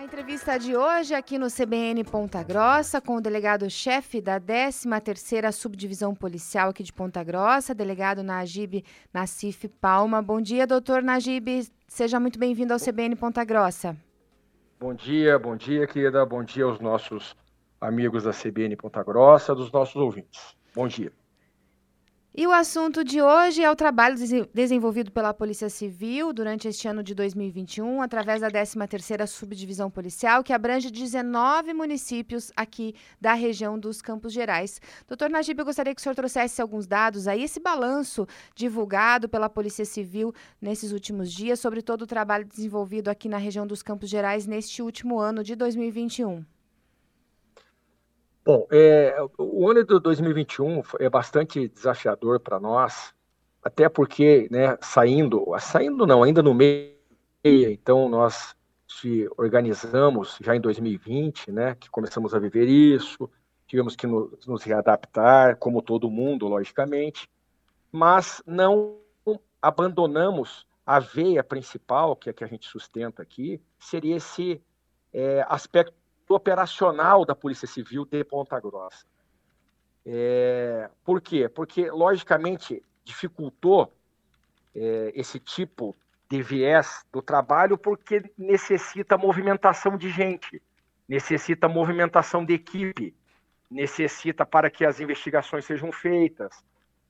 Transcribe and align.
A 0.00 0.02
entrevista 0.02 0.58
de 0.58 0.74
hoje 0.74 1.14
aqui 1.14 1.38
no 1.38 1.48
CBN 1.48 2.04
Ponta 2.04 2.42
Grossa 2.42 3.02
com 3.02 3.16
o 3.16 3.20
delegado-chefe 3.20 4.18
da 4.18 4.40
13ª 4.40 5.52
Subdivisão 5.52 6.14
Policial 6.14 6.70
aqui 6.70 6.82
de 6.82 6.90
Ponta 6.90 7.22
Grossa, 7.22 7.74
delegado 7.74 8.22
Najib 8.22 8.82
Nassif 9.12 9.68
Palma. 9.68 10.22
Bom 10.22 10.40
dia, 10.40 10.66
doutor 10.66 11.02
Najib. 11.02 11.68
Seja 11.86 12.18
muito 12.18 12.38
bem-vindo 12.38 12.72
ao 12.72 12.80
CBN 12.80 13.14
Ponta 13.14 13.44
Grossa. 13.44 13.94
Bom 14.80 14.94
dia, 14.94 15.38
bom 15.38 15.54
dia, 15.54 15.86
querida. 15.86 16.24
Bom 16.24 16.42
dia 16.42 16.64
aos 16.64 16.80
nossos 16.80 17.36
amigos 17.78 18.24
da 18.24 18.32
CBN 18.32 18.76
Ponta 18.76 19.02
Grossa, 19.02 19.54
dos 19.54 19.70
nossos 19.70 19.96
ouvintes. 19.96 20.56
Bom 20.74 20.88
dia. 20.88 21.12
E 22.32 22.46
o 22.46 22.52
assunto 22.52 23.02
de 23.02 23.20
hoje 23.20 23.60
é 23.60 23.68
o 23.68 23.74
trabalho 23.74 24.16
desenvolvido 24.54 25.10
pela 25.10 25.34
Polícia 25.34 25.68
Civil 25.68 26.32
durante 26.32 26.68
este 26.68 26.86
ano 26.86 27.02
de 27.02 27.12
2021, 27.12 28.00
através 28.00 28.40
da 28.40 28.48
13ª 28.48 29.26
Subdivisão 29.26 29.90
Policial, 29.90 30.44
que 30.44 30.52
abrange 30.52 30.92
19 30.92 31.74
municípios 31.74 32.52
aqui 32.56 32.94
da 33.20 33.34
região 33.34 33.76
dos 33.76 34.00
Campos 34.00 34.32
Gerais. 34.32 34.80
Doutor 35.08 35.28
Najib, 35.28 35.58
eu 35.58 35.64
gostaria 35.64 35.92
que 35.92 36.00
o 36.00 36.02
senhor 36.02 36.14
trouxesse 36.14 36.62
alguns 36.62 36.86
dados 36.86 37.26
aí, 37.26 37.42
esse 37.42 37.58
balanço 37.58 38.28
divulgado 38.54 39.28
pela 39.28 39.50
Polícia 39.50 39.84
Civil 39.84 40.32
nesses 40.60 40.92
últimos 40.92 41.32
dias 41.32 41.58
sobre 41.58 41.82
todo 41.82 42.02
o 42.02 42.06
trabalho 42.06 42.44
desenvolvido 42.44 43.08
aqui 43.08 43.28
na 43.28 43.38
região 43.38 43.66
dos 43.66 43.82
Campos 43.82 44.08
Gerais 44.08 44.46
neste 44.46 44.82
último 44.82 45.18
ano 45.18 45.42
de 45.42 45.56
2021. 45.56 46.44
Bom, 48.44 48.66
é, 48.70 49.16
o 49.36 49.68
ano 49.68 49.84
de 49.84 50.00
2021 50.00 50.82
é 50.98 51.10
bastante 51.10 51.68
desafiador 51.68 52.40
para 52.40 52.58
nós, 52.58 53.14
até 53.62 53.88
porque, 53.88 54.48
né, 54.50 54.78
saindo, 54.80 55.46
saindo 55.58 56.06
não, 56.06 56.22
ainda 56.22 56.42
no 56.42 56.54
meio, 56.54 56.96
então 57.44 58.08
nós 58.08 58.56
se 58.88 59.28
organizamos 59.36 60.38
já 60.40 60.56
em 60.56 60.60
2020, 60.60 61.52
né, 61.52 61.74
que 61.74 61.90
começamos 61.90 62.34
a 62.34 62.38
viver 62.38 62.66
isso, 62.66 63.30
tivemos 63.66 63.94
que 63.94 64.06
nos, 64.06 64.46
nos 64.46 64.62
readaptar, 64.62 65.56
como 65.58 65.82
todo 65.82 66.10
mundo, 66.10 66.48
logicamente, 66.48 67.30
mas 67.92 68.42
não 68.46 68.98
abandonamos 69.60 70.66
a 70.84 70.98
veia 70.98 71.44
principal, 71.44 72.16
que 72.16 72.30
é 72.30 72.32
que 72.32 72.42
a 72.42 72.46
gente 72.46 72.66
sustenta 72.66 73.22
aqui, 73.22 73.60
seria 73.78 74.16
esse 74.16 74.62
é, 75.12 75.44
aspecto 75.46 75.99
operacional 76.34 77.24
da 77.24 77.34
Polícia 77.34 77.66
Civil 77.66 78.04
de 78.04 78.24
Ponta 78.24 78.58
Grossa. 78.60 79.04
É, 80.04 80.88
por 81.04 81.20
quê? 81.20 81.48
Porque, 81.48 81.90
logicamente, 81.90 82.82
dificultou 83.04 83.92
é, 84.74 85.12
esse 85.14 85.38
tipo 85.38 85.96
de 86.28 86.42
viés 86.42 87.04
do 87.12 87.20
trabalho 87.20 87.76
porque 87.76 88.22
necessita 88.38 89.18
movimentação 89.18 89.96
de 89.96 90.08
gente, 90.10 90.62
necessita 91.08 91.68
movimentação 91.68 92.44
de 92.44 92.54
equipe, 92.54 93.14
necessita 93.68 94.46
para 94.46 94.70
que 94.70 94.84
as 94.84 95.00
investigações 95.00 95.64
sejam 95.64 95.90
feitas. 95.90 96.64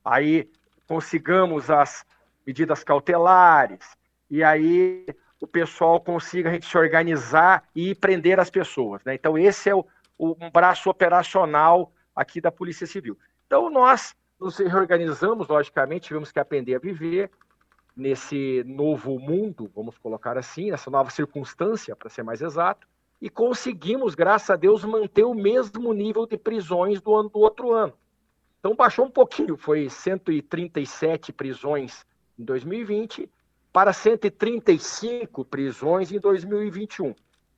Aí 0.05 0.51
consigamos 0.87 1.71
as 1.71 2.05
medidas 2.47 2.83
cautelares, 2.83 3.97
e 4.31 4.43
aí 4.43 5.07
o 5.41 5.47
pessoal 5.47 6.01
consiga 6.01 6.51
a 6.51 6.53
gente 6.53 6.67
se 6.67 6.77
organizar 6.77 7.65
e 7.75 7.95
prender 7.95 8.39
as 8.39 8.51
pessoas. 8.51 9.03
Né? 9.05 9.15
Então, 9.15 9.39
esse 9.39 9.71
é 9.71 9.75
o, 9.75 9.85
o, 10.19 10.37
um 10.41 10.51
braço 10.51 10.91
operacional 10.91 11.93
aqui 12.15 12.41
da 12.41 12.53
Polícia 12.53 12.87
Civil. 12.87 13.19
Então, 13.47 13.71
nós 13.71 14.15
nos 14.39 14.59
reorganizamos, 14.59 15.49
logicamente, 15.49 16.09
tivemos 16.09 16.31
que 16.31 16.39
aprender 16.39 16.75
a 16.75 16.79
viver 16.79 17.31
nesse 17.97 18.63
novo 18.67 19.19
mundo, 19.19 19.71
vamos 19.75 19.99
colocar 19.99 20.39
assim, 20.39 20.71
nessa 20.71 20.91
nova 20.91 21.11
circunstância, 21.11 21.97
para 21.97 22.09
ser 22.09 22.23
mais 22.23 22.41
exato, 22.41 22.87
e 23.21 23.29
conseguimos, 23.29 24.15
graças 24.15 24.49
a 24.49 24.57
Deus, 24.57 24.85
manter 24.85 25.25
o 25.25 25.35
mesmo 25.35 25.93
nível 25.93 26.27
de 26.27 26.39
prisões 26.39 27.01
do, 27.01 27.15
ano, 27.15 27.29
do 27.29 27.39
outro 27.39 27.73
ano. 27.73 27.93
Então, 28.59 28.75
baixou 28.75 29.07
um 29.07 29.11
pouquinho, 29.11 29.57
foi 29.57 29.89
137 29.89 31.33
prisões 31.33 32.07
em 32.39 32.45
2020 32.45 33.29
para 33.73 33.93
135 33.93 35.45
prisões 35.45 36.11
em 36.13 36.19
2021. 36.19 37.15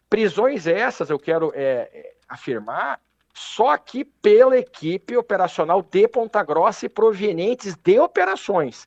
Prisões 0.08 0.66
essas, 0.66 1.08
eu 1.08 1.18
quero 1.18 1.52
é, 1.54 1.88
é, 1.92 2.14
afirmar, 2.28 3.00
só 3.34 3.70
aqui 3.70 4.04
pela 4.04 4.58
equipe 4.58 5.16
operacional 5.16 5.82
de 5.82 6.06
Ponta 6.06 6.42
Grossa 6.42 6.84
e 6.84 6.88
provenientes 6.88 7.74
de 7.74 7.98
operações. 7.98 8.86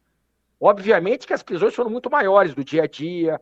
Obviamente 0.59 1.25
que 1.25 1.33
as 1.33 1.41
prisões 1.41 1.73
foram 1.73 1.89
muito 1.89 2.09
maiores 2.09 2.53
do 2.53 2.63
dia 2.63 2.83
a 2.83 2.87
dia, 2.87 3.41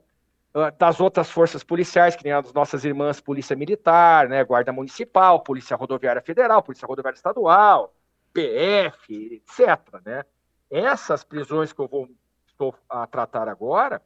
ah, 0.54 0.70
das 0.70 1.00
outras 1.00 1.30
forças 1.30 1.64
policiais, 1.64 2.16
que 2.16 2.24
nem 2.24 2.34
as 2.34 2.54
nossas 2.54 2.86
irmãs 2.86 3.20
Polícia 3.20 3.56
Militar, 3.56 4.30
né, 4.30 4.44
Guarda 4.44 4.72
Municipal, 4.72 5.42
Polícia 5.42 5.76
Rodoviária 5.76 6.22
Federal, 6.22 6.64
Polícia 6.64 6.88
Rodoviária 6.88 7.18
Estadual, 7.18 7.94
PF, 8.32 9.36
etc. 9.36 10.02
Né? 10.06 10.24
Essas 10.70 11.24
prisões 11.24 11.74
que 11.74 11.80
eu 11.80 11.88
vou 11.88 12.08
estou 12.54 12.76
a 12.90 13.06
tratar 13.06 13.48
agora 13.48 14.02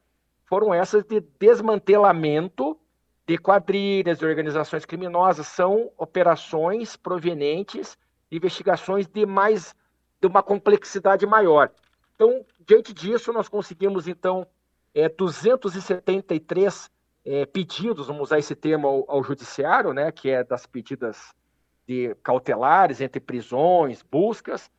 foram 0.48 0.74
essas 0.74 1.04
de 1.04 1.20
desmantelamento 1.40 2.80
de 3.28 3.38
quadrilhas, 3.38 4.18
de 4.18 4.26
organizações 4.26 4.86
criminosas, 4.86 5.48
são 5.48 5.92
operações 5.98 6.96
provenientes 6.96 7.98
de 8.32 8.38
investigações 8.38 9.06
de 9.06 9.26
mais 9.26 9.76
de 10.20 10.28
uma 10.28 10.42
complexidade 10.42 11.26
maior. 11.26 11.70
Então, 12.16 12.46
diante 12.66 12.94
disso, 12.94 13.34
nós 13.34 13.50
conseguimos 13.50 14.08
então 14.08 14.48
é, 14.94 15.10
273 15.10 16.90
é, 17.26 17.46
pedidos, 17.46 18.08
vamos 18.08 18.24
usar 18.24 18.40
esse 18.40 18.56
termo 18.56 18.88
ao, 18.88 19.12
ao, 19.12 19.24
judiciário, 19.24 19.94
né, 19.94 20.12
que 20.12 20.30
é 20.30 20.44
das 20.44 20.66
pedidas 20.66 21.36
de 21.86 22.16
cautelares 22.24 23.02
entre 23.02 23.20
prisões, 23.20 24.02
buscas. 24.02 24.72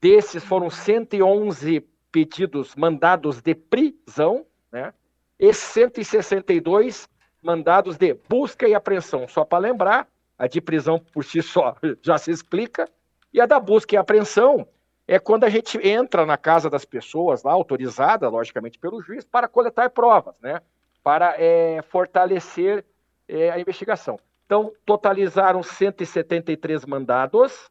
Desses 0.00 0.44
foram 0.44 0.70
111 0.70 1.84
pedidos 2.10 2.74
mandados 2.74 3.40
de 3.40 3.54
prisão, 3.54 4.46
né? 4.72 4.92
E 5.38 5.52
162 5.52 7.08
mandados 7.42 7.96
de 7.96 8.14
busca 8.28 8.66
e 8.66 8.74
apreensão. 8.74 9.28
Só 9.28 9.44
para 9.44 9.58
lembrar, 9.58 10.08
a 10.38 10.46
de 10.46 10.60
prisão 10.60 10.98
por 10.98 11.24
si 11.24 11.42
só 11.42 11.76
já 12.02 12.18
se 12.18 12.30
explica, 12.30 12.88
e 13.32 13.40
a 13.40 13.46
da 13.46 13.60
busca 13.60 13.94
e 13.94 13.98
apreensão 13.98 14.66
é 15.06 15.18
quando 15.18 15.44
a 15.44 15.48
gente 15.48 15.78
entra 15.86 16.26
na 16.26 16.36
casa 16.36 16.68
das 16.68 16.84
pessoas, 16.84 17.42
lá, 17.42 17.52
autorizada, 17.52 18.28
logicamente, 18.28 18.78
pelo 18.78 19.00
juiz, 19.00 19.24
para 19.24 19.48
coletar 19.48 19.90
provas, 19.90 20.38
né? 20.40 20.60
Para 21.02 21.34
é, 21.38 21.80
fortalecer 21.82 22.84
é, 23.26 23.50
a 23.50 23.58
investigação. 23.58 24.18
Então, 24.44 24.72
totalizaram 24.84 25.62
173 25.62 26.84
mandados, 26.84 27.70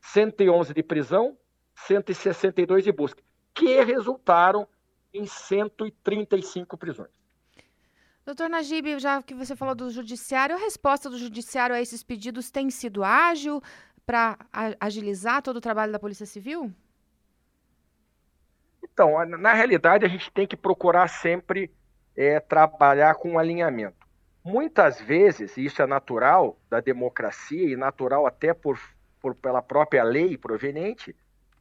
111 0.00 0.72
de 0.72 0.82
prisão, 0.82 1.36
162 1.74 2.84
de 2.84 2.92
busca 2.92 3.22
que 3.58 3.82
resultaram 3.82 4.68
em 5.12 5.26
135 5.26 6.78
prisões. 6.78 7.10
Doutor 8.24 8.48
Najib, 8.48 9.00
já 9.00 9.20
que 9.20 9.34
você 9.34 9.56
falou 9.56 9.74
do 9.74 9.90
judiciário, 9.90 10.54
a 10.54 10.58
resposta 10.58 11.10
do 11.10 11.18
judiciário 11.18 11.74
a 11.74 11.80
esses 11.80 12.04
pedidos 12.04 12.50
tem 12.50 12.70
sido 12.70 13.02
ágil 13.02 13.60
para 14.06 14.38
agilizar 14.78 15.42
todo 15.42 15.56
o 15.56 15.60
trabalho 15.60 15.90
da 15.90 15.98
Polícia 15.98 16.24
Civil? 16.24 16.72
Então, 18.82 19.24
na 19.26 19.52
realidade, 19.52 20.04
a 20.04 20.08
gente 20.08 20.30
tem 20.30 20.46
que 20.46 20.56
procurar 20.56 21.08
sempre 21.08 21.70
é, 22.16 22.38
trabalhar 22.38 23.14
com 23.16 23.32
um 23.32 23.38
alinhamento. 23.38 24.06
Muitas 24.44 25.00
vezes, 25.00 25.56
isso 25.56 25.82
é 25.82 25.86
natural 25.86 26.58
da 26.70 26.80
democracia 26.80 27.64
e 27.64 27.76
natural 27.76 28.26
até 28.26 28.54
por, 28.54 28.78
por 29.20 29.34
pela 29.34 29.62
própria 29.62 30.04
lei 30.04 30.36
proveniente, 30.36 31.14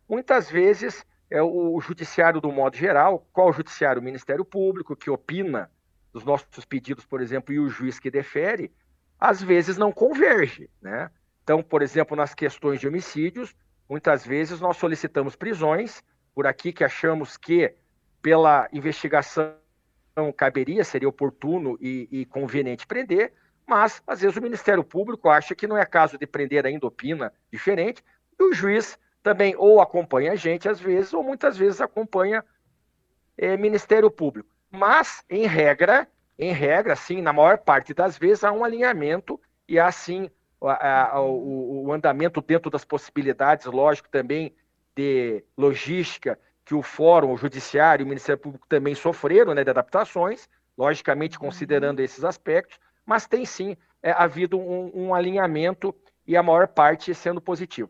muitas 0.07 0.49
vezes 0.49 1.05
é 1.29 1.41
o 1.41 1.79
judiciário 1.81 2.39
do 2.39 2.51
modo 2.51 2.77
geral. 2.77 3.27
Qual 3.33 3.49
o 3.49 3.53
judiciário? 3.53 4.01
O 4.01 4.05
Ministério 4.05 4.45
Público, 4.45 4.95
que 4.95 5.09
opina 5.09 5.69
dos 6.13 6.23
nossos 6.23 6.65
pedidos, 6.65 7.05
por 7.05 7.21
exemplo, 7.21 7.53
e 7.53 7.59
o 7.59 7.69
juiz 7.69 7.99
que 7.99 8.09
defere, 8.09 8.71
às 9.19 9.41
vezes 9.41 9.77
não 9.77 9.91
converge, 9.91 10.69
né? 10.81 11.11
Então, 11.43 11.61
por 11.63 11.81
exemplo, 11.81 12.15
nas 12.15 12.33
questões 12.33 12.79
de 12.79 12.87
homicídios, 12.87 13.55
muitas 13.89 14.25
vezes 14.25 14.59
nós 14.59 14.77
solicitamos 14.77 15.35
prisões, 15.35 16.03
por 16.33 16.45
aqui 16.45 16.73
que 16.73 16.83
achamos 16.83 17.37
que 17.37 17.73
pela 18.21 18.67
investigação 18.73 19.55
caberia, 20.35 20.83
seria 20.83 21.07
oportuno 21.07 21.77
e, 21.79 22.07
e 22.11 22.25
conveniente 22.25 22.87
prender, 22.87 23.33
mas 23.65 24.01
às 24.07 24.21
vezes 24.21 24.37
o 24.37 24.41
Ministério 24.41 24.83
Público 24.83 25.29
acha 25.29 25.53
que 25.55 25.67
não 25.67 25.77
é 25.77 25.85
caso 25.85 26.17
de 26.17 26.25
prender 26.25 26.65
ainda, 26.65 26.87
opina 26.87 27.31
diferente, 27.51 28.03
e 28.39 28.43
o 28.43 28.53
juiz 28.53 28.97
também 29.27 29.53
ou 29.57 29.81
acompanha 29.81 30.31
a 30.31 30.35
gente 30.35 30.69
às 30.69 30.79
vezes, 30.79 31.13
ou 31.13 31.21
muitas 31.21 31.57
vezes 31.57 31.81
acompanha 31.81 32.41
é, 33.37 33.57
Ministério 33.57 34.09
Público. 34.09 34.47
Mas, 34.71 35.21
em 35.29 35.45
regra, 35.45 36.07
em 36.39 36.53
regra, 36.53 36.95
sim, 36.95 37.21
na 37.21 37.33
maior 37.33 37.57
parte 37.57 37.93
das 37.93 38.17
vezes 38.17 38.45
há 38.45 38.53
um 38.53 38.63
alinhamento 38.63 39.37
e 39.67 39.77
há 39.77 39.91
sim 39.91 40.29
a, 40.61 41.17
a, 41.17 41.21
o, 41.21 41.87
o 41.87 41.91
andamento 41.91 42.39
dentro 42.39 42.71
das 42.71 42.85
possibilidades, 42.85 43.65
lógico, 43.65 44.07
também 44.07 44.55
de 44.95 45.43
logística 45.57 46.39
que 46.63 46.73
o 46.73 46.81
Fórum, 46.81 47.33
o 47.33 47.37
Judiciário 47.37 48.03
e 48.03 48.05
o 48.05 48.07
Ministério 48.07 48.41
Público 48.41 48.65
também 48.69 48.95
sofreram 48.95 49.53
né, 49.53 49.61
de 49.61 49.69
adaptações, 49.69 50.47
logicamente 50.77 51.37
considerando 51.37 51.99
esses 51.99 52.23
aspectos, 52.23 52.79
mas 53.05 53.27
tem 53.27 53.45
sim 53.45 53.75
é, 54.01 54.11
havido 54.11 54.57
um, 54.57 54.89
um 54.93 55.13
alinhamento 55.13 55.93
e 56.25 56.37
a 56.37 56.41
maior 56.41 56.69
parte 56.69 57.13
sendo 57.13 57.41
positivo. 57.41 57.89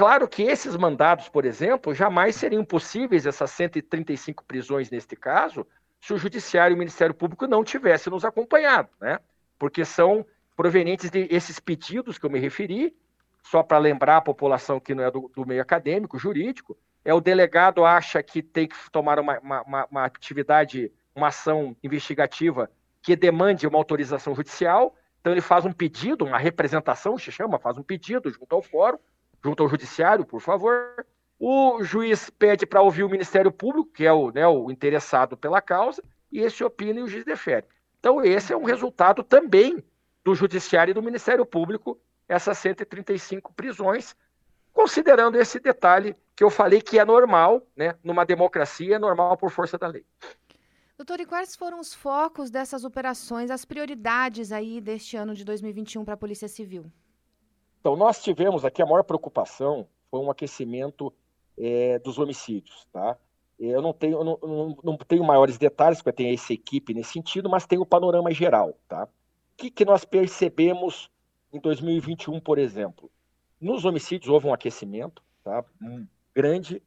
Claro 0.00 0.26
que 0.26 0.44
esses 0.44 0.74
mandados, 0.78 1.28
por 1.28 1.44
exemplo, 1.44 1.94
jamais 1.94 2.34
seriam 2.34 2.64
possíveis, 2.64 3.26
essas 3.26 3.50
135 3.50 4.42
prisões 4.46 4.90
neste 4.90 5.14
caso, 5.14 5.66
se 6.00 6.14
o 6.14 6.16
Judiciário 6.16 6.72
e 6.72 6.74
o 6.74 6.78
Ministério 6.78 7.14
Público 7.14 7.46
não 7.46 7.62
tivessem 7.62 8.10
nos 8.10 8.24
acompanhado, 8.24 8.88
né? 8.98 9.18
Porque 9.58 9.84
são 9.84 10.24
provenientes 10.56 11.10
desses 11.10 11.60
pedidos 11.60 12.16
que 12.16 12.24
eu 12.24 12.30
me 12.30 12.38
referi, 12.38 12.96
só 13.42 13.62
para 13.62 13.76
lembrar 13.76 14.16
a 14.16 14.22
população 14.22 14.80
que 14.80 14.94
não 14.94 15.04
é 15.04 15.10
do, 15.10 15.30
do, 15.36 15.44
meio 15.44 15.60
acadêmico, 15.60 16.18
jurídico, 16.18 16.78
é 17.04 17.12
o 17.12 17.20
delegado 17.20 17.84
acha 17.84 18.22
que 18.22 18.42
tem 18.42 18.68
que 18.68 18.76
tomar 18.90 19.20
uma, 19.20 19.38
uma, 19.40 19.86
uma 19.90 20.04
atividade, 20.06 20.90
uma 21.14 21.28
ação 21.28 21.76
investigativa 21.82 22.70
que 23.02 23.14
demande 23.14 23.66
uma 23.66 23.76
autorização 23.76 24.34
judicial, 24.34 24.96
então 25.20 25.30
ele 25.30 25.42
faz 25.42 25.66
um 25.66 25.72
pedido, 25.74 26.24
uma 26.24 26.38
representação, 26.38 27.18
se 27.18 27.30
chama, 27.30 27.58
faz 27.58 27.76
um 27.76 27.82
pedido 27.82 28.30
junto 28.30 28.54
ao 28.54 28.62
fórum, 28.62 28.98
junto 29.42 29.62
ao 29.62 29.68
judiciário, 29.68 30.24
por 30.24 30.40
favor. 30.40 31.06
O 31.38 31.82
juiz 31.82 32.28
pede 32.30 32.66
para 32.66 32.82
ouvir 32.82 33.02
o 33.02 33.08
Ministério 33.08 33.50
Público, 33.50 33.90
que 33.92 34.04
é 34.04 34.12
o, 34.12 34.30
né, 34.30 34.46
o 34.46 34.70
interessado 34.70 35.36
pela 35.36 35.62
causa, 35.62 36.02
e 36.30 36.40
esse 36.40 36.62
opina 36.62 37.00
e 37.00 37.02
o 37.02 37.08
juiz 37.08 37.24
defere. 37.24 37.66
Então, 37.98 38.22
esse 38.22 38.52
é 38.52 38.56
um 38.56 38.64
resultado 38.64 39.22
também 39.22 39.82
do 40.24 40.34
Judiciário 40.34 40.92
e 40.92 40.94
do 40.94 41.02
Ministério 41.02 41.44
Público, 41.46 41.98
essas 42.28 42.58
135 42.58 43.52
prisões, 43.54 44.14
considerando 44.72 45.36
esse 45.36 45.58
detalhe 45.58 46.14
que 46.36 46.44
eu 46.44 46.50
falei 46.50 46.80
que 46.80 46.98
é 46.98 47.04
normal, 47.04 47.66
né? 47.76 47.94
Numa 48.04 48.24
democracia 48.24 48.96
é 48.96 48.98
normal 48.98 49.36
por 49.36 49.50
força 49.50 49.76
da 49.76 49.86
lei. 49.86 50.04
Doutor, 50.96 51.20
e 51.20 51.26
quais 51.26 51.56
foram 51.56 51.80
os 51.80 51.94
focos 51.94 52.50
dessas 52.50 52.84
operações, 52.84 53.50
as 53.50 53.64
prioridades 53.64 54.52
aí 54.52 54.80
deste 54.80 55.16
ano 55.16 55.34
de 55.34 55.44
2021 55.44 56.04
para 56.04 56.14
a 56.14 56.16
Polícia 56.16 56.46
Civil? 56.46 56.92
Então, 57.80 57.96
nós 57.96 58.22
tivemos 58.22 58.64
aqui 58.64 58.82
a 58.82 58.86
maior 58.86 59.02
preocupação 59.02 59.86
foi 60.10 60.20
um 60.20 60.30
aquecimento 60.30 61.12
é, 61.56 61.98
dos 62.00 62.18
homicídios, 62.18 62.86
tá? 62.92 63.16
Eu 63.58 63.80
não 63.82 63.92
tenho, 63.92 64.24
não, 64.24 64.38
não, 64.42 64.78
não, 64.82 64.96
tenho 64.96 65.22
maiores 65.22 65.58
detalhes, 65.58 65.98
porque 65.98 66.08
eu 66.08 66.14
tenho 66.14 66.34
essa 66.34 66.52
equipe 66.52 66.94
nesse 66.94 67.12
sentido, 67.12 67.48
mas 67.48 67.66
tem 67.66 67.78
o 67.78 67.86
panorama 67.86 68.32
geral, 68.32 68.76
tá? 68.88 69.04
O 69.04 69.08
que, 69.56 69.70
que 69.70 69.84
nós 69.84 70.04
percebemos 70.04 71.10
em 71.52 71.60
2021, 71.60 72.40
por 72.40 72.58
exemplo? 72.58 73.10
Nos 73.60 73.84
homicídios 73.84 74.30
houve 74.30 74.46
um 74.46 74.54
aquecimento, 74.54 75.22
tá? 75.44 75.62
Um 75.80 76.06
grande, 76.34 76.82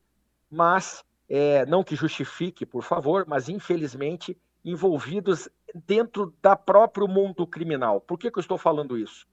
mas 0.50 1.06
é, 1.30 1.66
não 1.68 1.84
que 1.84 1.96
justifique, 1.96 2.66
por 2.66 2.84
favor, 2.84 3.26
mas 3.28 3.50
infelizmente 3.50 4.36
envolvidos 4.66 5.48
dentro 5.86 6.34
da 6.42 6.56
próprio 6.56 7.08
mundo 7.08 7.46
criminal. 7.46 8.02
Por 8.02 8.18
que, 8.18 8.32
que 8.32 8.40
eu 8.40 8.42
estou 8.42 8.58
falando 8.58 8.98
isso? 8.98 9.28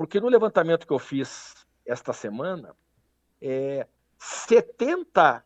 Porque 0.00 0.18
no 0.18 0.30
levantamento 0.30 0.86
que 0.86 0.94
eu 0.94 0.98
fiz 0.98 1.54
esta 1.84 2.14
semana, 2.14 2.74
é, 3.38 3.86
70, 4.18 5.44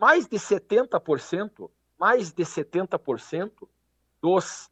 mais 0.00 0.26
de 0.26 0.38
70%, 0.38 1.70
mais 1.98 2.32
de 2.32 2.42
70% 2.42 3.68
dos 4.22 4.70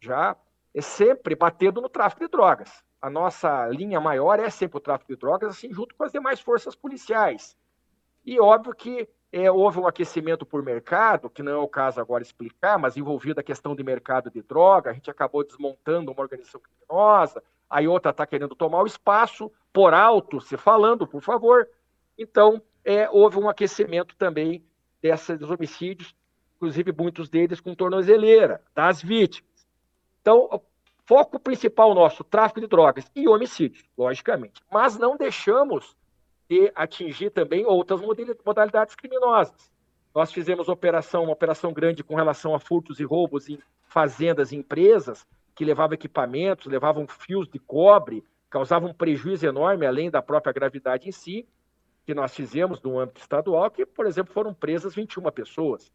já 0.00 0.36
é 0.74 0.80
sempre 0.80 1.36
batendo 1.36 1.80
no 1.80 1.88
tráfico 1.88 2.24
de 2.24 2.28
drogas 2.28 2.82
a 3.02 3.10
nossa 3.10 3.66
linha 3.66 4.00
maior 4.00 4.38
é 4.38 4.48
sempre 4.48 4.78
o 4.78 4.80
tráfico 4.80 5.12
de 5.12 5.18
drogas, 5.18 5.50
assim, 5.50 5.72
junto 5.72 5.92
com 5.96 6.04
as 6.04 6.12
demais 6.12 6.38
forças 6.38 6.76
policiais. 6.76 7.56
E 8.24 8.38
óbvio 8.38 8.72
que 8.72 9.08
é, 9.32 9.50
houve 9.50 9.80
um 9.80 9.88
aquecimento 9.88 10.46
por 10.46 10.62
mercado, 10.62 11.28
que 11.28 11.42
não 11.42 11.52
é 11.52 11.56
o 11.56 11.66
caso 11.66 12.00
agora 12.00 12.22
explicar, 12.22 12.78
mas 12.78 12.96
envolvido 12.96 13.40
a 13.40 13.42
questão 13.42 13.74
de 13.74 13.82
mercado 13.82 14.30
de 14.30 14.40
droga, 14.40 14.90
a 14.90 14.92
gente 14.92 15.10
acabou 15.10 15.42
desmontando 15.42 16.12
uma 16.12 16.22
organização 16.22 16.60
criminosa, 16.60 17.42
aí 17.68 17.88
outra 17.88 18.12
está 18.12 18.24
querendo 18.24 18.54
tomar 18.54 18.82
o 18.82 18.86
espaço, 18.86 19.50
por 19.72 19.92
alto, 19.92 20.40
se 20.40 20.56
falando, 20.56 21.04
por 21.04 21.22
favor. 21.22 21.68
Então, 22.16 22.62
é, 22.84 23.10
houve 23.10 23.36
um 23.36 23.48
aquecimento 23.48 24.14
também 24.14 24.64
desses 25.00 25.42
homicídios, 25.42 26.14
inclusive 26.62 26.92
muitos 26.92 27.28
deles 27.28 27.60
com 27.60 27.74
tornozeleira, 27.74 28.62
das 28.74 29.02
vítimas. 29.02 29.66
Então, 30.20 30.62
Foco 31.04 31.38
principal 31.38 31.94
nosso, 31.94 32.22
tráfico 32.22 32.60
de 32.60 32.66
drogas 32.68 33.10
e 33.14 33.28
homicídios, 33.28 33.84
logicamente. 33.98 34.62
Mas 34.72 34.96
não 34.96 35.16
deixamos 35.16 35.96
de 36.48 36.70
atingir 36.74 37.30
também 37.30 37.66
outras 37.66 38.00
modalidades 38.44 38.94
criminosas. 38.94 39.70
Nós 40.14 40.32
fizemos 40.32 40.68
operação, 40.68 41.24
uma 41.24 41.32
operação 41.32 41.72
grande 41.72 42.04
com 42.04 42.14
relação 42.14 42.54
a 42.54 42.60
furtos 42.60 43.00
e 43.00 43.04
roubos 43.04 43.48
em 43.48 43.58
fazendas 43.88 44.52
e 44.52 44.56
empresas 44.56 45.26
que 45.54 45.64
levavam 45.64 45.94
equipamentos, 45.94 46.66
levavam 46.66 47.06
fios 47.08 47.48
de 47.48 47.58
cobre, 47.58 48.24
causavam 48.48 48.90
um 48.90 48.94
prejuízo 48.94 49.44
enorme, 49.46 49.84
além 49.84 50.10
da 50.10 50.22
própria 50.22 50.52
gravidade 50.52 51.08
em 51.08 51.12
si, 51.12 51.48
que 52.06 52.14
nós 52.14 52.34
fizemos 52.34 52.80
no 52.80 52.98
âmbito 52.98 53.20
estadual, 53.20 53.70
que, 53.70 53.84
por 53.84 54.06
exemplo, 54.06 54.32
foram 54.32 54.54
presas 54.54 54.94
21 54.94 55.30
pessoas. 55.32 55.90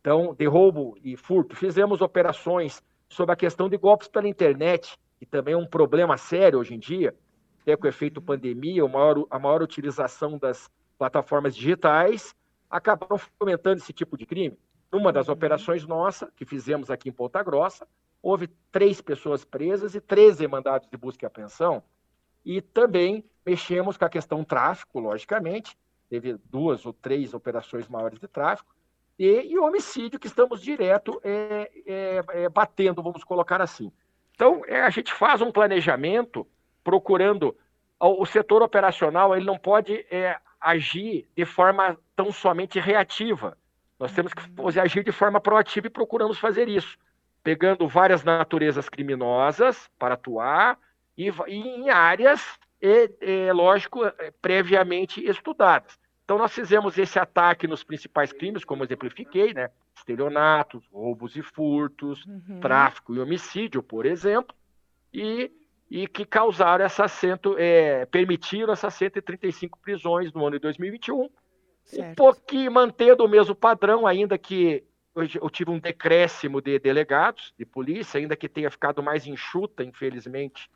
Então, 0.00 0.34
de 0.34 0.46
roubo 0.46 0.96
e 1.04 1.16
furto. 1.16 1.54
Fizemos 1.54 2.00
operações 2.00 2.82
sobre 3.08 3.32
a 3.32 3.36
questão 3.36 3.68
de 3.68 3.76
golpes 3.76 4.08
pela 4.08 4.28
internet, 4.28 4.98
que 5.18 5.26
também 5.26 5.54
é 5.54 5.56
um 5.56 5.66
problema 5.66 6.16
sério 6.16 6.58
hoje 6.58 6.74
em 6.74 6.78
dia, 6.78 7.14
até 7.60 7.76
com 7.76 7.84
o 7.84 7.88
efeito 7.88 8.22
pandemia, 8.22 8.86
maior, 8.88 9.26
a 9.28 9.38
maior 9.38 9.62
utilização 9.62 10.38
das 10.38 10.70
plataformas 10.98 11.54
digitais, 11.54 12.34
acabaram 12.70 13.18
fomentando 13.38 13.78
esse 13.78 13.92
tipo 13.92 14.16
de 14.16 14.24
crime. 14.24 14.58
Numa 14.90 15.12
das 15.12 15.28
operações 15.28 15.86
nossa, 15.86 16.32
que 16.34 16.44
fizemos 16.44 16.90
aqui 16.90 17.10
em 17.10 17.12
Ponta 17.12 17.42
Grossa, 17.42 17.86
houve 18.22 18.48
três 18.72 19.00
pessoas 19.00 19.44
presas 19.44 19.94
e 19.94 20.00
13 20.00 20.46
mandados 20.48 20.88
de 20.88 20.96
busca 20.96 21.24
e 21.24 21.26
apreensão. 21.26 21.82
E 22.44 22.60
também 22.62 23.24
mexemos 23.44 23.96
com 23.96 24.04
a 24.04 24.10
questão 24.10 24.42
tráfico, 24.44 24.98
logicamente, 24.98 25.76
teve 26.08 26.38
duas 26.50 26.86
ou 26.86 26.92
três 26.92 27.34
operações 27.34 27.88
maiores 27.88 28.18
de 28.18 28.26
tráfico, 28.26 28.74
e, 29.20 29.52
e 29.52 29.58
homicídio, 29.58 30.18
que 30.18 30.26
estamos 30.26 30.62
direto 30.62 31.20
é, 31.22 31.70
é, 31.86 32.24
é, 32.28 32.48
batendo, 32.48 33.02
vamos 33.02 33.22
colocar 33.22 33.60
assim. 33.60 33.92
Então, 34.32 34.62
é, 34.66 34.80
a 34.80 34.88
gente 34.88 35.12
faz 35.12 35.42
um 35.42 35.52
planejamento 35.52 36.48
procurando. 36.82 37.54
O, 38.00 38.24
setor 38.24 38.62
operacional 38.62 39.36
ele 39.36 39.44
não 39.44 39.58
pode 39.58 40.06
é, 40.10 40.38
agir 40.58 41.28
de 41.36 41.44
forma 41.44 41.98
tão 42.16 42.32
somente 42.32 42.80
reativa. 42.80 43.58
Nós 43.98 44.10
temos 44.10 44.32
que 44.32 44.40
fazer, 44.56 44.80
agir 44.80 45.04
de 45.04 45.12
forma 45.12 45.38
proativa 45.38 45.88
e 45.88 45.90
procuramos 45.90 46.38
fazer 46.38 46.66
isso, 46.66 46.96
pegando 47.42 47.86
várias 47.86 48.24
naturezas 48.24 48.88
criminosas 48.88 49.90
para 49.98 50.14
atuar 50.14 50.78
e, 51.14 51.28
e 51.46 51.56
em 51.56 51.90
áreas, 51.90 52.58
é, 52.80 53.52
lógico, 53.52 54.00
previamente 54.40 55.22
estudadas. 55.22 56.00
Então 56.30 56.38
nós 56.38 56.52
fizemos 56.52 56.96
esse 56.96 57.18
ataque 57.18 57.66
nos 57.66 57.82
principais 57.82 58.32
crimes, 58.32 58.64
como 58.64 58.84
exemplifiquei, 58.84 59.52
né? 59.52 59.68
Estelionatos, 59.96 60.86
roubos 60.92 61.34
e 61.34 61.42
furtos, 61.42 62.24
uhum. 62.24 62.60
tráfico 62.60 63.12
e 63.12 63.18
homicídio, 63.18 63.82
por 63.82 64.06
exemplo, 64.06 64.54
e, 65.12 65.50
e 65.90 66.06
que 66.06 66.24
causaram 66.24 66.84
essa 66.84 67.08
cento, 67.08 67.56
é, 67.58 68.06
permitiram 68.06 68.72
essas 68.72 68.94
135 68.94 69.76
prisões 69.80 70.32
no 70.32 70.46
ano 70.46 70.52
de 70.52 70.60
2021. 70.60 71.28
Certo. 71.82 72.08
Um 72.08 72.14
pouquinho 72.14 72.70
mantendo 72.70 73.24
o 73.24 73.28
mesmo 73.28 73.56
padrão, 73.56 74.06
ainda 74.06 74.38
que 74.38 74.84
eu 75.16 75.50
tive 75.50 75.72
um 75.72 75.80
decréscimo 75.80 76.62
de 76.62 76.78
delegados 76.78 77.52
de 77.58 77.66
polícia, 77.66 78.20
ainda 78.20 78.36
que 78.36 78.48
tenha 78.48 78.70
ficado 78.70 79.02
mais 79.02 79.26
enxuta, 79.26 79.82
infelizmente, 79.82 80.70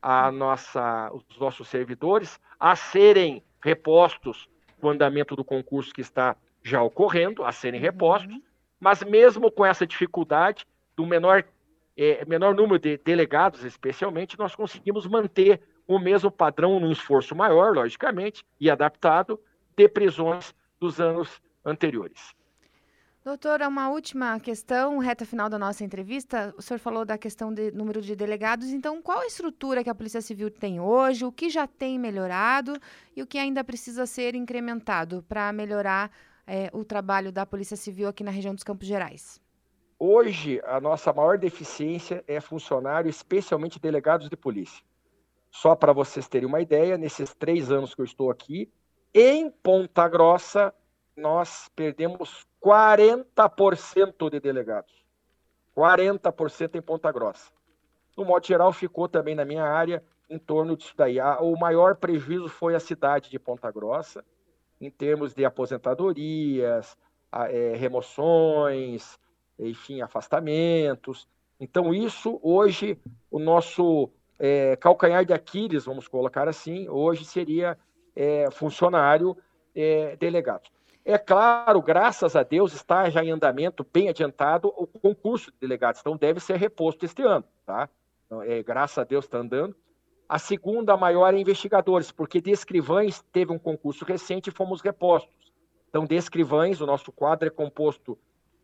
a 0.00 0.30
nossa, 0.30 1.10
os 1.12 1.40
nossos 1.40 1.66
servidores, 1.66 2.38
a 2.60 2.76
serem 2.76 3.42
repostos 3.60 4.48
o 4.82 4.90
andamento 4.90 5.36
do 5.36 5.44
concurso 5.44 5.92
que 5.92 6.00
está 6.00 6.36
já 6.62 6.82
ocorrendo, 6.82 7.44
a 7.44 7.52
serem 7.52 7.80
uhum. 7.80 7.86
repostos, 7.86 8.36
mas 8.78 9.02
mesmo 9.02 9.50
com 9.50 9.64
essa 9.64 9.86
dificuldade 9.86 10.66
do 10.96 11.06
menor, 11.06 11.44
é, 11.96 12.24
menor 12.24 12.54
número 12.54 12.78
de 12.78 12.98
delegados, 12.98 13.64
especialmente, 13.64 14.38
nós 14.38 14.54
conseguimos 14.54 15.06
manter 15.06 15.60
o 15.86 15.98
mesmo 15.98 16.30
padrão 16.30 16.78
num 16.80 16.90
esforço 16.90 17.34
maior, 17.34 17.74
logicamente, 17.74 18.44
e 18.60 18.70
adaptado, 18.70 19.38
de 19.76 19.88
prisões 19.88 20.54
dos 20.78 21.00
anos 21.00 21.40
anteriores. 21.64 22.34
Doutora, 23.24 23.68
uma 23.68 23.88
última 23.88 24.40
questão, 24.40 24.98
reta 24.98 25.24
final 25.24 25.48
da 25.48 25.56
nossa 25.56 25.84
entrevista. 25.84 26.52
O 26.58 26.62
senhor 26.62 26.80
falou 26.80 27.04
da 27.04 27.16
questão 27.16 27.54
de 27.54 27.70
número 27.70 28.02
de 28.02 28.16
delegados, 28.16 28.72
então 28.72 29.00
qual 29.00 29.20
a 29.20 29.26
estrutura 29.26 29.84
que 29.84 29.88
a 29.88 29.94
Polícia 29.94 30.20
Civil 30.20 30.50
tem 30.50 30.80
hoje, 30.80 31.24
o 31.24 31.30
que 31.30 31.48
já 31.48 31.64
tem 31.64 32.00
melhorado 32.00 32.76
e 33.14 33.22
o 33.22 33.26
que 33.26 33.38
ainda 33.38 33.62
precisa 33.62 34.06
ser 34.06 34.34
incrementado 34.34 35.24
para 35.28 35.52
melhorar 35.52 36.10
é, 36.44 36.68
o 36.72 36.84
trabalho 36.84 37.30
da 37.30 37.46
Polícia 37.46 37.76
Civil 37.76 38.08
aqui 38.08 38.24
na 38.24 38.32
região 38.32 38.56
dos 38.56 38.64
Campos 38.64 38.88
Gerais? 38.88 39.40
Hoje, 40.00 40.60
a 40.64 40.80
nossa 40.80 41.12
maior 41.12 41.38
deficiência 41.38 42.24
é 42.26 42.40
funcionário, 42.40 43.08
especialmente 43.08 43.78
delegados 43.78 44.28
de 44.28 44.36
polícia. 44.36 44.82
Só 45.48 45.76
para 45.76 45.92
vocês 45.92 46.26
terem 46.26 46.48
uma 46.48 46.60
ideia, 46.60 46.98
nesses 46.98 47.32
três 47.32 47.70
anos 47.70 47.94
que 47.94 48.00
eu 48.00 48.04
estou 48.04 48.32
aqui, 48.32 48.68
em 49.14 49.48
Ponta 49.48 50.08
Grossa, 50.08 50.74
nós 51.16 51.70
perdemos 51.76 52.50
40% 52.62 54.30
de 54.30 54.40
delegados. 54.40 54.92
40% 55.76 56.76
em 56.76 56.82
Ponta 56.82 57.10
Grossa. 57.10 57.50
No 58.16 58.24
modo 58.24 58.46
geral, 58.46 58.72
ficou 58.72 59.08
também 59.08 59.34
na 59.34 59.44
minha 59.44 59.64
área 59.64 60.02
em 60.28 60.38
torno 60.38 60.76
disso 60.76 60.94
daí. 60.96 61.18
O 61.40 61.56
maior 61.56 61.96
prejuízo 61.96 62.48
foi 62.48 62.74
a 62.74 62.80
cidade 62.80 63.30
de 63.30 63.38
Ponta 63.38 63.70
Grossa, 63.70 64.24
em 64.80 64.90
termos 64.90 65.34
de 65.34 65.44
aposentadorias, 65.44 66.96
é, 67.48 67.74
remoções, 67.76 69.18
enfim, 69.58 70.00
afastamentos. 70.00 71.26
Então, 71.58 71.92
isso 71.94 72.38
hoje, 72.42 72.98
o 73.30 73.38
nosso 73.38 74.10
é, 74.38 74.76
calcanhar 74.76 75.24
de 75.24 75.32
Aquiles, 75.32 75.84
vamos 75.84 76.08
colocar 76.08 76.48
assim, 76.48 76.88
hoje 76.88 77.24
seria 77.24 77.78
é, 78.14 78.50
funcionário 78.50 79.36
é, 79.74 80.16
delegado. 80.16 80.68
É 81.04 81.18
claro, 81.18 81.82
graças 81.82 82.36
a 82.36 82.42
Deus, 82.42 82.72
está 82.72 83.10
já 83.10 83.24
em 83.24 83.30
andamento, 83.30 83.84
bem 83.92 84.08
adiantado, 84.08 84.72
o 84.76 84.86
concurso 84.86 85.50
de 85.50 85.58
delegados, 85.58 86.00
então 86.00 86.16
deve 86.16 86.38
ser 86.38 86.56
reposto 86.56 87.04
este 87.04 87.22
ano, 87.22 87.44
tá? 87.66 87.88
Então, 88.26 88.40
é, 88.42 88.62
graças 88.62 88.98
a 88.98 89.04
Deus 89.04 89.24
está 89.24 89.38
andando. 89.38 89.74
A 90.28 90.38
segunda 90.38 90.96
maior 90.96 91.34
é 91.34 91.38
investigadores, 91.38 92.12
porque 92.12 92.40
de 92.40 92.50
escrivães 92.50 93.20
teve 93.32 93.52
um 93.52 93.58
concurso 93.58 94.04
recente 94.04 94.48
e 94.48 94.52
fomos 94.52 94.80
repostos. 94.80 95.52
Então, 95.88 96.06
de 96.06 96.14
escrivães, 96.14 96.80
o 96.80 96.86
nosso 96.86 97.12
quadro 97.12 97.48
é 97.48 97.50
composto 97.50 98.18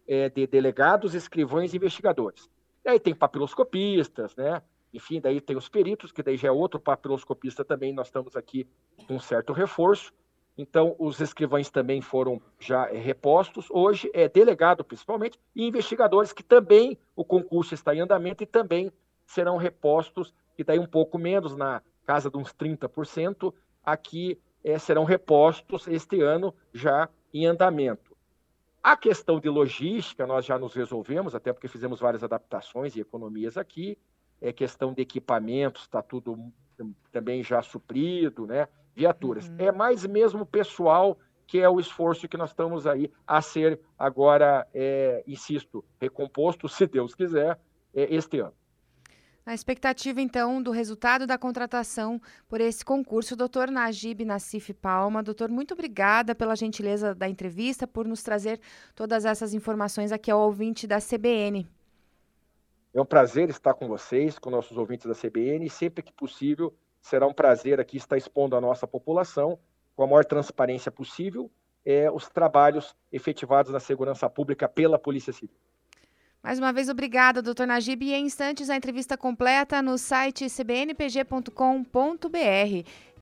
é, 0.07 0.31
de 0.31 0.47
delegados, 0.47 1.15
escrivães 1.15 1.75
e 1.75 1.77
investigadores. 1.77 2.49
E 2.85 2.89
aí 2.89 2.99
tem 2.99 3.15
papiloscopistas, 3.15 4.35
né? 4.37 4.63
Enfim, 4.95 5.21
daí 5.21 5.41
tem 5.41 5.57
os 5.57 5.69
peritos, 5.69 6.11
que 6.11 6.23
daí 6.23 6.39
já 6.39 6.49
é 6.49 6.51
outro 6.51 6.81
papiloscopista 6.81 7.63
também, 7.65 7.93
nós 7.93 8.07
estamos 8.07 8.35
aqui 8.35 8.67
com 9.07 9.17
um 9.17 9.21
certo 9.21 9.53
reforço. 9.53 10.15
Então, 10.59 10.97
os 10.99 11.21
escrivães 11.21 11.71
também 11.71 12.01
foram 12.01 12.43
já 12.59 12.89
é, 12.91 12.99
repostos. 12.99 13.69
Hoje 13.71 14.11
é 14.13 14.29
delegado, 14.29 14.83
principalmente, 14.83 15.39
e 15.55 15.65
investigadores, 15.65 16.33
que 16.33 16.43
também 16.43 16.99
o 17.15 17.25
concurso 17.25 17.75
está 17.75 17.95
em 17.95 18.01
andamento 18.01 18.43
e 18.43 18.47
também 18.47 18.93
serão 19.25 19.57
repostos, 19.57 20.35
e 20.59 20.65
daí 20.65 20.81
um 20.81 20.87
pouco 20.87 21.17
menos, 21.17 21.55
na 21.55 21.81
casa 22.05 22.29
de 22.29 22.37
uns 22.37 22.53
30%, 22.53 23.55
aqui 23.85 24.41
é, 24.65 24.77
serão 24.79 25.05
repostos 25.05 25.87
este 25.87 26.21
ano 26.21 26.53
já 26.75 27.09
em 27.33 27.47
andamento. 27.47 28.17
A 28.83 28.97
questão 28.97 29.39
de 29.39 29.49
logística, 29.49 30.27
nós 30.27 30.45
já 30.45 30.59
nos 30.59 30.75
resolvemos, 30.75 31.37
até 31.37 31.53
porque 31.53 31.69
fizemos 31.69 32.01
várias 32.01 32.25
adaptações 32.25 32.97
e 32.97 33.01
economias 33.01 33.57
aqui. 33.57 33.97
É 34.41 34.53
questão 34.53 34.93
de 34.93 35.03
equipamentos, 35.03 35.83
está 35.83 36.03
tudo 36.03 36.53
também 37.13 37.45
já 37.45 37.61
suprido, 37.63 38.47
né? 38.47 38.67
Viaturas. 38.99 39.49
Uhum. 39.49 39.57
É 39.59 39.73
mais 39.73 40.05
mesmo 40.05 40.45
pessoal 40.45 41.17
que 41.47 41.59
é 41.59 41.69
o 41.69 41.81
esforço 41.81 42.29
que 42.29 42.37
nós 42.37 42.51
estamos 42.51 42.87
aí 42.87 43.11
a 43.27 43.41
ser 43.41 43.81
agora, 43.99 44.67
é, 44.75 45.25
insisto, 45.27 45.83
recomposto, 45.99 46.69
se 46.69 46.87
Deus 46.87 47.15
quiser, 47.15 47.59
é, 47.95 48.15
este 48.15 48.41
ano. 48.41 48.53
Na 49.47 49.55
expectativa, 49.55 50.21
então, 50.21 50.63
do 50.63 50.71
resultado 50.71 51.27
da 51.27 51.39
contratação 51.39 52.21
por 52.47 52.61
esse 52.61 52.85
concurso, 52.85 53.35
doutor 53.35 53.71
Najib 53.71 54.23
Nassif 54.27 54.75
Palma. 54.75 55.23
Doutor, 55.23 55.49
muito 55.49 55.73
obrigada 55.73 56.35
pela 56.35 56.55
gentileza 56.55 57.15
da 57.15 57.27
entrevista, 57.27 57.87
por 57.87 58.07
nos 58.07 58.23
trazer 58.23 58.61
todas 58.95 59.25
essas 59.25 59.55
informações 59.55 60.13
aqui 60.13 60.31
ao 60.31 60.41
ouvinte 60.41 60.87
da 60.87 60.99
CBN. 60.99 61.67
É 62.93 63.01
um 63.01 63.07
prazer 63.07 63.49
estar 63.49 63.73
com 63.73 63.89
vocês, 63.89 64.39
com 64.39 64.51
nossos 64.51 64.77
ouvintes 64.77 65.07
da 65.07 65.15
CBN, 65.15 65.65
e 65.65 65.71
sempre 65.71 66.03
que 66.03 66.13
possível 66.13 66.75
será 67.01 67.27
um 67.27 67.33
prazer 67.33 67.81
aqui 67.81 67.97
estar 67.97 68.17
expondo 68.17 68.57
à 68.57 68.61
nossa 68.61 68.87
população, 68.87 69.59
com 69.97 70.03
a 70.03 70.07
maior 70.07 70.25
transparência 70.25 70.91
possível, 70.91 71.51
é, 71.85 72.11
os 72.11 72.29
trabalhos 72.29 72.95
efetivados 73.11 73.73
na 73.73 73.81
segurança 73.81 74.29
pública 74.29 74.69
pela 74.69 74.99
Polícia 74.99 75.33
Civil. 75.33 75.57
Mais 76.43 76.59
uma 76.59 76.73
vez, 76.73 76.89
obrigada, 76.89 77.43
doutor 77.43 77.67
Najib. 77.67 78.05
E 78.05 78.15
em 78.15 78.25
instantes, 78.25 78.71
a 78.71 78.77
entrevista 78.77 79.17
completa 79.17 79.83
no 79.83 79.99
site 79.99 80.49
cbnpg.com.br. 80.49 81.49